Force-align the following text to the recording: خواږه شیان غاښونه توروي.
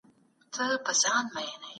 خواږه 0.53 0.93
شیان 1.01 1.25
غاښونه 1.33 1.47
توروي. 1.49 1.67